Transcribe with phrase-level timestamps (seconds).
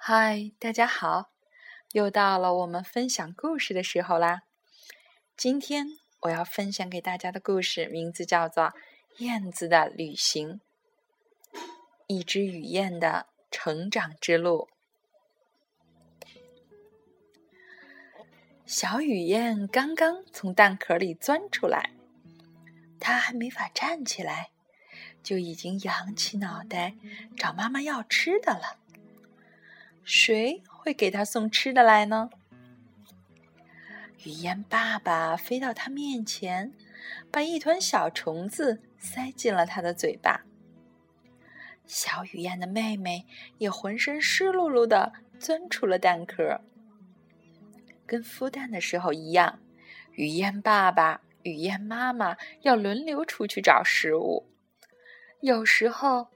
[0.00, 1.32] 嗨，大家好！
[1.92, 4.42] 又到了我们分享故事的时候啦。
[5.36, 5.86] 今天
[6.20, 8.64] 我要分享给大家的故事名字叫做
[9.18, 10.60] 《燕子的旅行》，
[12.06, 14.68] 一只雨燕的成长之路。
[18.64, 21.90] 小雨燕刚刚从蛋壳里钻出来，
[22.98, 24.52] 它还没法站起来，
[25.22, 26.94] 就已经仰起脑袋
[27.36, 28.77] 找妈妈要吃的了。
[30.10, 32.30] 谁会给它送吃的来呢？
[34.24, 36.72] 雨燕爸爸飞到它面前，
[37.30, 40.46] 把一团小虫子塞进了它的嘴巴。
[41.84, 43.26] 小雨燕的妹妹
[43.58, 46.58] 也浑身湿漉漉的钻出了蛋壳。
[48.06, 49.58] 跟孵蛋的时候一样，
[50.12, 54.46] 雨燕爸爸、雨燕妈妈要轮流出去找食物。
[55.42, 56.28] 有时候，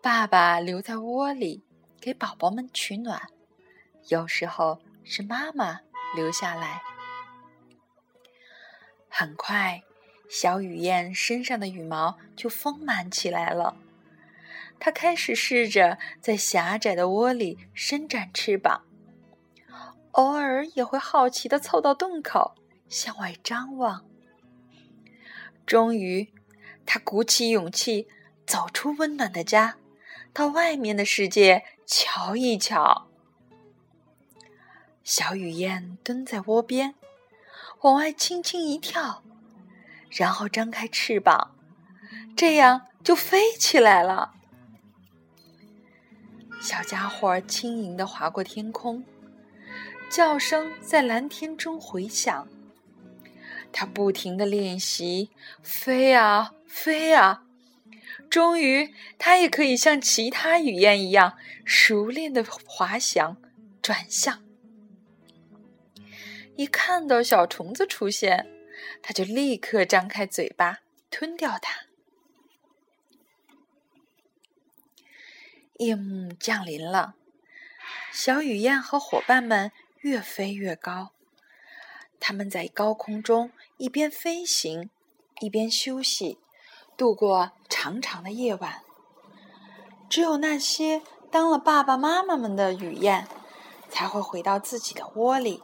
[0.00, 1.64] 爸爸留在窝里
[2.06, 3.18] 给宝宝们取暖；
[4.06, 5.80] 有时候是妈妈
[6.14, 6.80] 留下来。
[9.08, 9.82] 很快，
[10.28, 13.76] 小雨燕身上的羽毛就丰满起来了。
[14.78, 18.84] 它开始试着在狭窄的窝里伸展翅膀。
[20.12, 22.54] 偶尔也会好奇的凑到洞口
[22.88, 24.06] 向外张望。
[25.66, 26.32] 终于，
[26.86, 28.06] 它鼓起勇气
[28.46, 29.76] 走出温暖的家，
[30.32, 33.06] 到外面的世界瞧一瞧。
[35.04, 36.94] 小雨燕蹲在窝边，
[37.82, 39.22] 往外轻轻一跳，
[40.10, 41.54] 然后张开翅膀，
[42.36, 44.34] 这样就飞起来了。
[46.60, 49.04] 小家伙轻盈的划过天空。
[50.08, 52.46] 叫声在蓝天中回响。
[53.72, 55.30] 他不停的练习
[55.62, 57.42] 飞啊飞啊，
[58.36, 63.40] 终于，它也可以像其他雨燕一样熟练的滑翔、
[63.80, 64.44] 转向。
[66.54, 68.46] 一看到小虫子出现，
[69.00, 70.80] 它就立刻张开嘴巴
[71.10, 71.86] 吞掉它。
[75.78, 77.14] 夜幕降临了，
[78.12, 79.72] 小雨燕和伙伴们。
[80.02, 81.14] 越飞越高，
[82.20, 84.90] 他们在高空中一边飞行，
[85.40, 86.38] 一边休息，
[86.98, 87.52] 度过
[87.86, 88.82] 长长的夜晚。
[90.10, 93.28] 只有那些当了爸爸妈妈们的雨燕，
[93.88, 95.62] 才会回到自己的窝里，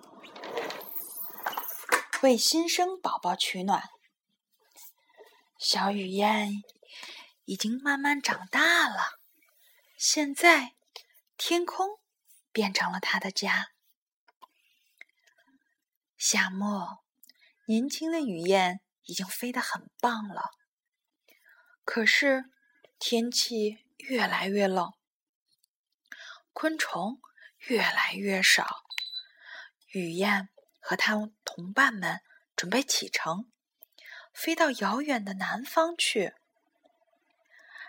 [2.22, 3.82] 为新生宝宝取暖。
[5.58, 6.62] 小雨燕
[7.44, 9.18] 已经慢慢长大了，
[9.98, 10.74] 现在
[11.36, 11.98] 天空
[12.52, 13.70] 变成了它的家。
[16.16, 17.02] 夏末，
[17.66, 20.52] 年轻的雨燕已经飞得很棒了。
[21.94, 22.46] 可是
[22.98, 24.94] 天气越来越冷，
[26.54, 27.20] 昆虫
[27.58, 28.86] 越来越少。
[29.88, 30.48] 雨燕
[30.80, 32.22] 和它同伴们
[32.56, 33.52] 准备启程，
[34.32, 36.32] 飞到遥远的南方去。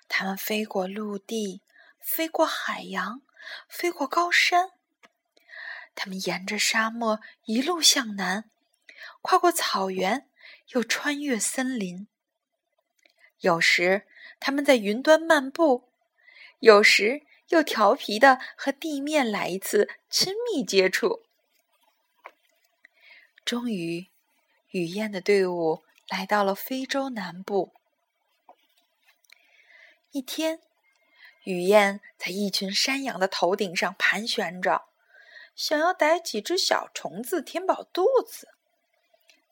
[0.09, 1.61] 它们飞过陆地，
[2.01, 3.21] 飞过海洋，
[3.69, 4.71] 飞过高山。
[5.95, 8.51] 他们沿着沙漠一路向南，
[9.21, 10.29] 跨过草原，
[10.73, 12.09] 又穿越森林。
[13.43, 14.03] 有时
[14.39, 15.89] 他们在云端漫步，
[16.59, 21.23] 有时又调皮的和地面来一次亲密接触。
[23.43, 24.07] 终于，
[24.71, 27.73] 雨燕的队伍来到了非洲南部。
[30.11, 30.61] 一天，
[31.43, 34.85] 雨燕在一群山羊的头顶上盘旋着。
[35.53, 38.47] 想要逮几只小虫子填饱肚子，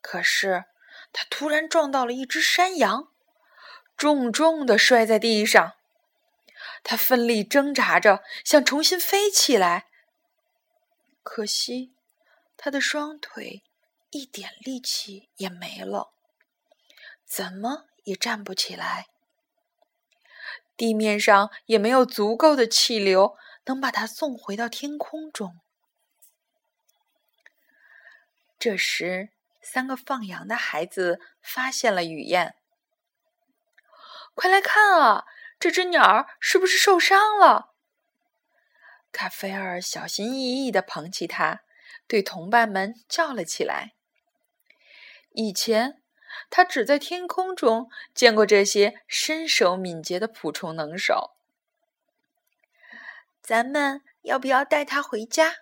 [0.00, 0.64] 可是
[1.12, 3.11] 他突然撞到了一只山羊，
[3.96, 5.74] 重重的摔在地上。
[6.84, 9.86] 他奋力挣扎着想重新飞起来，
[11.22, 11.94] 可惜
[12.56, 13.62] 他的双腿
[14.10, 16.12] 一点力气也没了，
[17.24, 19.06] 怎么也站不起来。
[20.76, 23.36] 地面上也没有足够的气流
[23.66, 25.60] 能把他送回到天空中。
[28.58, 29.30] 这时，
[29.60, 32.56] 三个放羊的孩子发现了雨燕。
[34.34, 35.24] 快来看啊！
[35.58, 37.74] 这只鸟儿是不是受伤了？
[39.12, 41.60] 卡菲尔小心翼翼地捧起它，
[42.06, 43.92] 对同伴们叫了起来。
[45.32, 46.02] 以前，
[46.50, 51.30] 他只在天空中见过这些身手敏捷的捕虫能手。
[53.40, 55.56] 咱们要不要带它回家？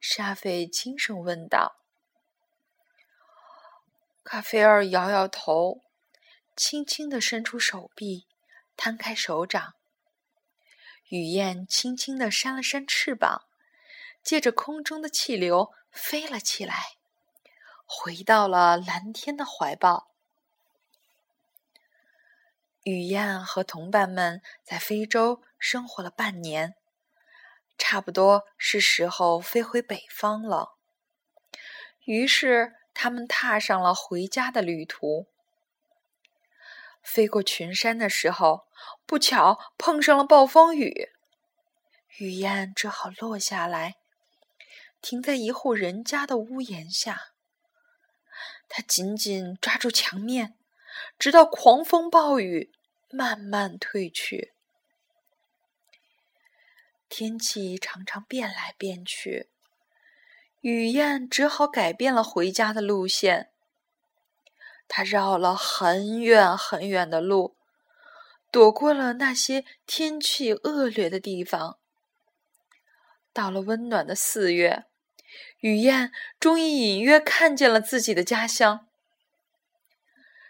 [0.00, 1.76] 沙菲轻声问道
[4.24, 5.82] ：“卡菲尔摇摇头，
[6.56, 8.26] 轻轻的伸出手臂，
[8.76, 9.74] 摊开手掌。
[11.10, 13.44] 雨燕轻轻地扇了扇翅膀，
[14.22, 16.96] 借着空中的气流飞了起来，
[17.84, 20.08] 回到了蓝天的怀抱。
[22.84, 26.74] 雨燕和同伴们在非洲生活了半年，
[27.76, 30.76] 差不多是时候飞回北方了。
[32.04, 35.28] 于是，他们踏上了回家的旅途。
[37.06, 38.66] 飞过群山的时候，
[39.06, 41.10] 不巧碰上了暴风雨，
[42.18, 43.94] 雨燕只好落下来，
[45.00, 47.32] 停在一户人家的屋檐下。
[48.68, 50.58] 他紧紧抓住墙面，
[51.18, 52.72] 直到狂风暴雨。
[53.08, 54.52] 慢慢退去，
[57.08, 59.48] 天气常常变来变去，
[60.60, 63.52] 雨燕只好改变了回家的路线。
[64.88, 67.56] 他绕了很远很远的路，
[68.50, 71.78] 躲过了那些天气恶劣的地方。
[73.32, 74.84] 到了温暖的四月，
[75.60, 78.86] 雨燕终于隐约看见了自己的家乡。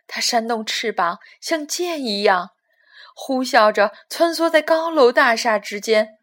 [0.07, 2.51] 它扇动翅膀，像箭一样。
[3.19, 6.19] 呼啸着穿梭在高楼大厦之间，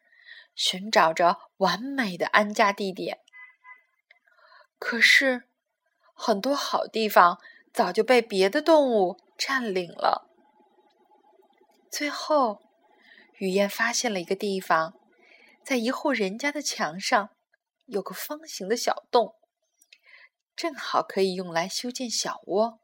[0.53, 3.19] 寻找着完美的安家地点。
[4.77, 5.45] 可是，
[6.13, 7.39] 很多好地方
[7.73, 10.29] 早就被别的动物占领了。
[11.89, 12.61] 最后，
[13.37, 14.93] 雨燕发现了一个地方，
[15.63, 17.29] 在一户人家的墙上
[17.85, 19.35] 有个方形的小洞，
[20.55, 22.79] 正好可以用来修建小窝。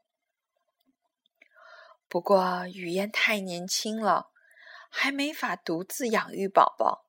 [2.08, 4.30] 不过，雨燕太年轻了，
[4.88, 7.06] 还没法独自养育宝宝。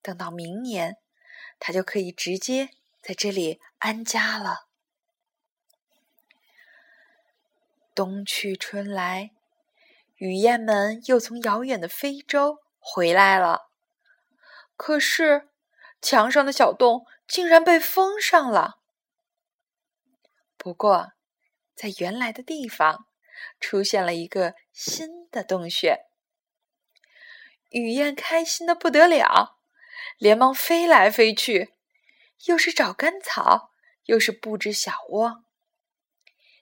[0.00, 0.98] 等到明年，
[1.58, 2.70] 它就可以直接
[3.02, 4.65] 在这里安家了。
[7.96, 9.32] 冬去春来，
[10.16, 13.70] 雨燕们又从遥远的非洲回来了。
[14.76, 15.48] 可是，
[16.00, 18.78] 墙上的小洞竟然被封上了。
[20.56, 21.12] 不过，
[21.74, 23.08] 在原来的地方。
[23.60, 26.06] 出现了一个新的洞穴，
[27.68, 29.58] 雨燕开心的不得了，
[30.16, 31.74] 连忙飞来飞去，
[32.46, 33.72] 又是找干草，
[34.04, 35.44] 又是布置小窝。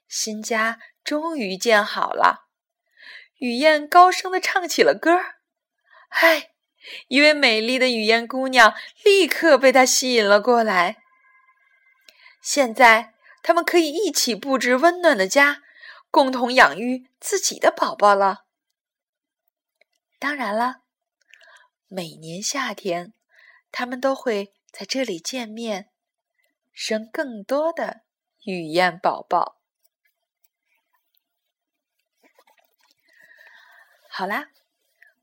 [0.09, 2.47] 新家终于建好了，
[3.37, 5.35] 雨燕高声的唱起了歌儿。
[6.09, 6.51] 嗨，
[7.07, 8.73] 一位美丽的雨燕姑娘
[9.03, 10.97] 立刻被他吸引了过来。
[12.41, 15.61] 现在，他们可以一起布置温暖的家。
[16.11, 18.45] 共同养育自己的宝宝了。
[20.17, 20.83] 当然了，
[21.87, 23.13] 每年夏天，
[23.69, 25.89] 他们都会在这里见面，
[26.71, 28.03] 生更多的
[28.45, 29.54] 雨燕宝宝。
[34.17, 34.47] 好啦，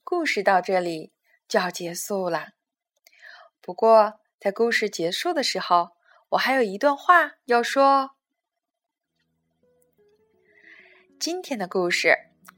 [0.04, 1.14] 故事到这里
[1.48, 2.48] 就要结束了。
[3.62, 5.92] 不过，在故事结束的时候，
[6.28, 8.10] 我还有一段话要说。
[11.18, 12.14] 今天的故事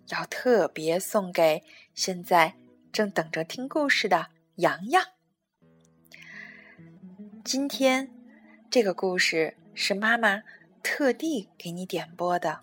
[0.09, 1.63] 要特别送给
[1.95, 2.57] 现在
[2.93, 5.05] 正等着听故事的洋洋。
[7.45, 8.11] 今天
[8.69, 10.43] 这个故事是妈妈
[10.83, 12.63] 特地给你点播的。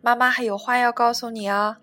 [0.00, 1.76] 妈妈还有话要告诉你哦，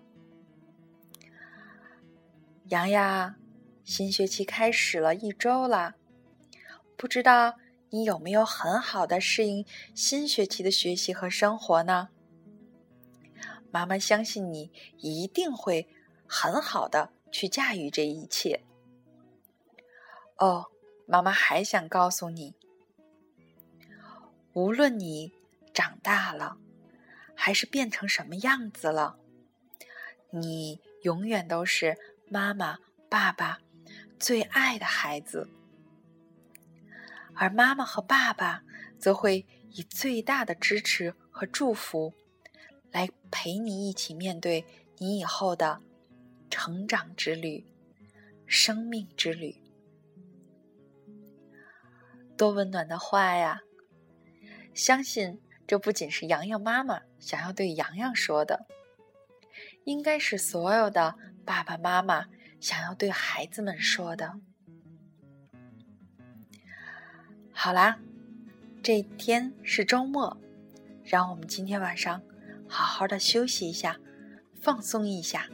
[2.70, 3.34] 洋洋，
[3.82, 5.96] 新学期开始了一周了，
[6.96, 7.56] 不知道
[7.88, 12.10] 你有没有很好的适应新学期的学习和生活呢？
[13.72, 15.88] 妈妈相信你一定会
[16.28, 18.62] 很好的去驾驭这一切。
[20.36, 20.66] 哦，
[21.06, 22.54] 妈妈还想告诉你，
[24.52, 25.32] 无论你
[25.74, 26.56] 长大了，
[27.34, 29.18] 还是变成什么样子了，
[30.30, 31.98] 你永远都是
[32.32, 33.58] 妈妈、爸爸
[34.20, 35.48] 最爱的孩子，
[37.34, 38.62] 而妈妈和爸爸
[39.00, 42.14] 则会以最大的支持和祝福。
[42.92, 44.64] 来陪你一起面对
[44.98, 45.80] 你以后的
[46.48, 47.64] 成长之旅、
[48.46, 49.56] 生命之旅。
[52.36, 53.60] 多温暖的话呀！
[54.74, 58.66] 相信这不仅是洋洋妈妈想要对洋洋说的，
[59.84, 61.16] 应该是所有的
[61.50, 62.26] 爸爸妈妈
[62.60, 64.34] 想要对孩子们说的。
[67.50, 67.98] 好啦，
[68.84, 70.40] 这天是周末，
[71.02, 72.22] 让我们今天晚上。
[72.68, 73.98] 好好的休息一下，
[74.62, 75.48] 放松一下。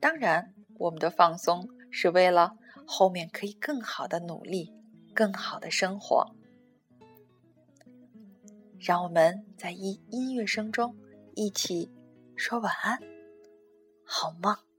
[0.00, 2.56] 当然，我们的放松是为了
[2.86, 4.72] 后面可以更好的努力，
[5.12, 6.34] 更好的生活。
[8.78, 10.96] 让我们在音音乐声中
[11.34, 11.92] 一起
[12.36, 12.98] 说晚安，
[14.12, 14.69] 好梦。